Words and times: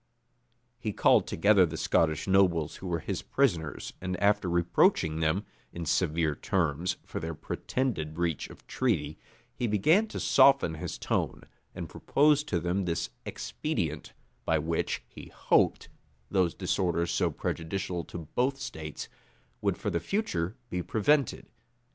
He 0.79 0.93
called 0.93 1.27
together 1.27 1.63
the 1.63 1.77
Scottish 1.77 2.25
nobles 2.27 2.77
who 2.77 2.87
were 2.87 3.01
his 3.01 3.21
prisoners 3.21 3.93
and 4.01 4.19
after 4.19 4.49
reproaching 4.49 5.19
them, 5.19 5.45
in 5.71 5.85
severe 5.85 6.33
terms, 6.33 6.97
for 7.05 7.19
their 7.19 7.35
pretended 7.35 8.15
breach 8.15 8.49
of 8.49 8.65
treaty, 8.65 9.19
he 9.53 9.67
began 9.67 10.07
to 10.07 10.19
soften 10.19 10.73
his 10.73 10.97
tone, 10.97 11.43
and 11.75 11.87
proposed 11.87 12.47
to 12.47 12.59
them 12.59 12.85
this 12.85 13.11
expedient, 13.27 14.13
by 14.43 14.57
which, 14.57 15.03
he 15.07 15.27
hoped, 15.27 15.87
those 16.31 16.55
disorders 16.55 17.11
so 17.11 17.29
prejudicial 17.29 18.03
to 18.05 18.27
both 18.33 18.59
states, 18.59 19.07
would 19.61 19.77
for 19.77 19.91
the 19.91 19.99
future 19.99 20.55
be 20.71 20.81
prevented. 20.81 21.45